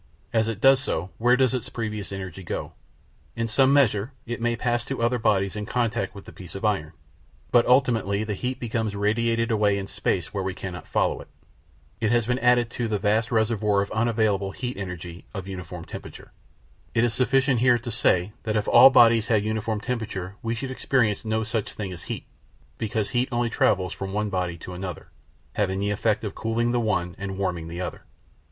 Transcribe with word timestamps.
As 0.33 0.47
it 0.47 0.59
does 0.59 0.79
so, 0.79 1.11
where 1.19 1.37
does 1.37 1.53
its 1.53 1.69
previous 1.69 2.11
energy 2.11 2.41
go? 2.41 2.73
In 3.35 3.47
some 3.47 3.71
measure 3.71 4.13
it 4.25 4.41
may 4.41 4.55
pass 4.55 4.83
to 4.85 4.99
other 4.99 5.19
bodies 5.19 5.55
in 5.55 5.67
contact 5.67 6.15
with 6.15 6.25
the 6.25 6.31
piece 6.31 6.55
of 6.55 6.65
iron, 6.65 6.93
but 7.51 7.67
ultimately 7.67 8.23
the 8.23 8.33
heat 8.33 8.59
becomes 8.59 8.95
radiated 8.95 9.51
away 9.51 9.77
in 9.77 9.85
space 9.85 10.33
where 10.33 10.43
we 10.43 10.55
cannot 10.55 10.87
follow 10.87 11.21
it. 11.21 11.27
It 11.99 12.11
has 12.11 12.25
been 12.25 12.39
added 12.39 12.71
to 12.71 12.87
the 12.87 12.97
vast 12.97 13.31
reservoir 13.31 13.81
of 13.83 13.91
unavailable 13.91 14.49
heat 14.53 14.75
energy 14.75 15.25
of 15.35 15.47
uniform 15.47 15.85
temperature. 15.85 16.31
It 16.95 17.03
is 17.03 17.13
sufficient 17.13 17.59
here 17.59 17.77
to 17.77 17.91
say 17.91 18.31
that 18.41 18.55
if 18.57 18.67
all 18.67 18.89
bodies 18.89 19.27
had 19.27 19.41
a 19.41 19.45
uniform 19.45 19.79
temperature 19.79 20.35
we 20.41 20.55
should 20.55 20.71
experience 20.71 21.23
no 21.25 21.43
such 21.43 21.73
thing 21.73 21.93
as 21.93 22.01
heat, 22.05 22.25
because 22.79 23.09
heat 23.11 23.29
only 23.31 23.51
travels 23.51 23.93
from 23.93 24.13
one 24.13 24.31
body 24.31 24.57
to 24.65 24.73
another, 24.73 25.11
having 25.53 25.77
the 25.79 25.91
effect 25.91 26.23
of 26.23 26.33
cooling 26.33 26.71
the 26.71 26.79
one 26.79 27.13
and 27.19 27.37
warming 27.37 27.67
the 27.67 27.79
other. 27.81 28.01